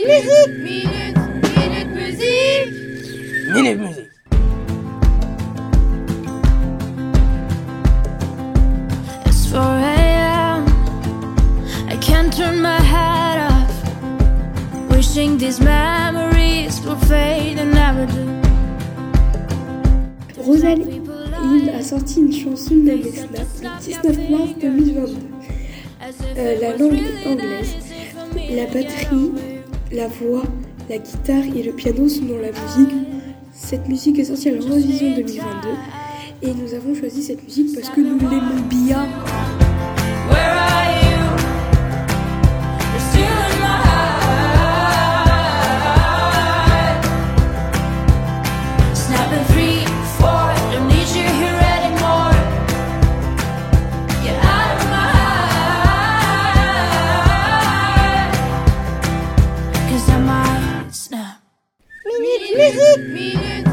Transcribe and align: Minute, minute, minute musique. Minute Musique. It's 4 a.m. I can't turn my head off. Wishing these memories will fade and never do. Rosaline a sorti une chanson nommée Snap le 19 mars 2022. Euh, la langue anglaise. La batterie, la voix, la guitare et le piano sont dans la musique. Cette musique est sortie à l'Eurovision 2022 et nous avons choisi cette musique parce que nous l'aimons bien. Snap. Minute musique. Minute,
Minute, 0.00 0.58
minute, 0.62 1.16
minute 1.56 1.88
musique. 1.88 2.72
Minute 3.52 3.78
Musique. 3.78 4.10
It's 9.26 9.50
4 9.50 9.60
a.m. 9.60 10.66
I 11.88 11.96
can't 12.00 12.32
turn 12.32 12.62
my 12.62 12.80
head 12.80 13.38
off. 13.50 14.90
Wishing 14.90 15.36
these 15.36 15.58
memories 15.60 16.80
will 16.82 16.96
fade 16.96 17.58
and 17.58 17.72
never 17.74 18.06
do. 18.06 18.24
Rosaline 20.46 21.08
a 21.74 21.82
sorti 21.82 22.20
une 22.20 22.32
chanson 22.32 22.74
nommée 22.76 23.10
Snap 23.10 23.48
le 23.62 23.84
19 23.84 24.30
mars 24.30 24.50
2022. 24.60 25.16
Euh, 26.36 26.60
la 26.60 26.76
langue 26.76 27.00
anglaise. 27.26 27.76
La 28.50 28.66
batterie, 28.66 29.57
la 29.92 30.06
voix, 30.06 30.42
la 30.88 30.98
guitare 30.98 31.44
et 31.56 31.62
le 31.62 31.72
piano 31.72 32.08
sont 32.08 32.24
dans 32.24 32.38
la 32.38 32.48
musique. 32.48 32.94
Cette 33.52 33.88
musique 33.88 34.18
est 34.18 34.24
sortie 34.24 34.50
à 34.50 34.52
l'Eurovision 34.52 35.14
2022 35.14 35.68
et 36.42 36.54
nous 36.54 36.74
avons 36.74 36.94
choisi 36.94 37.22
cette 37.22 37.42
musique 37.42 37.74
parce 37.74 37.90
que 37.90 38.00
nous 38.00 38.18
l'aimons 38.18 38.62
bien. 38.68 39.06
Snap. 60.90 61.40
Minute 62.04 62.56
musique. 62.56 63.08
Minute, 63.12 63.67